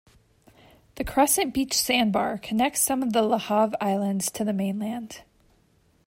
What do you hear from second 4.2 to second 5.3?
to the mainland.